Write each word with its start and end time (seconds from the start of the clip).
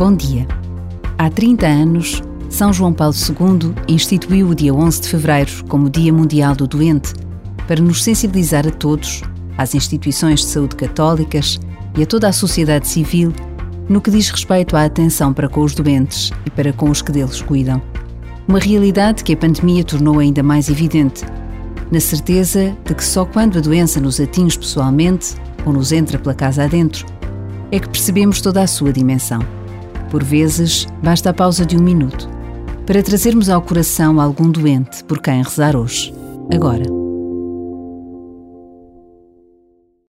Bom 0.00 0.16
dia. 0.16 0.48
Há 1.18 1.28
30 1.28 1.66
anos, 1.66 2.22
São 2.48 2.72
João 2.72 2.90
Paulo 2.90 3.12
II 3.14 3.74
instituiu 3.86 4.48
o 4.48 4.54
dia 4.54 4.72
11 4.72 5.02
de 5.02 5.08
fevereiro 5.08 5.50
como 5.68 5.90
Dia 5.90 6.10
Mundial 6.10 6.56
do 6.56 6.66
Doente 6.66 7.12
para 7.68 7.82
nos 7.82 8.02
sensibilizar 8.02 8.66
a 8.66 8.70
todos, 8.70 9.20
às 9.58 9.74
instituições 9.74 10.40
de 10.40 10.46
saúde 10.46 10.74
católicas 10.74 11.60
e 11.98 12.02
a 12.02 12.06
toda 12.06 12.28
a 12.28 12.32
sociedade 12.32 12.88
civil 12.88 13.30
no 13.90 14.00
que 14.00 14.10
diz 14.10 14.30
respeito 14.30 14.74
à 14.74 14.86
atenção 14.86 15.34
para 15.34 15.50
com 15.50 15.60
os 15.60 15.74
doentes 15.74 16.32
e 16.46 16.50
para 16.50 16.72
com 16.72 16.88
os 16.88 17.02
que 17.02 17.12
deles 17.12 17.42
cuidam. 17.42 17.82
Uma 18.48 18.58
realidade 18.58 19.22
que 19.22 19.34
a 19.34 19.36
pandemia 19.36 19.84
tornou 19.84 20.18
ainda 20.18 20.42
mais 20.42 20.70
evidente, 20.70 21.26
na 21.92 22.00
certeza 22.00 22.74
de 22.86 22.94
que 22.94 23.04
só 23.04 23.26
quando 23.26 23.58
a 23.58 23.60
doença 23.60 24.00
nos 24.00 24.18
atinge 24.18 24.58
pessoalmente 24.58 25.34
ou 25.66 25.74
nos 25.74 25.92
entra 25.92 26.18
pela 26.18 26.34
casa 26.34 26.64
adentro 26.64 27.04
é 27.70 27.78
que 27.78 27.90
percebemos 27.90 28.40
toda 28.40 28.62
a 28.62 28.66
sua 28.66 28.94
dimensão. 28.94 29.59
Por 30.10 30.24
vezes, 30.24 30.86
basta 31.02 31.30
a 31.30 31.34
pausa 31.34 31.64
de 31.64 31.76
um 31.76 31.82
minuto 31.82 32.28
para 32.84 33.02
trazermos 33.02 33.48
ao 33.48 33.62
coração 33.62 34.20
algum 34.20 34.50
doente 34.50 35.04
por 35.04 35.20
quem 35.20 35.42
rezar 35.42 35.76
hoje, 35.76 36.12
agora. 36.52 36.99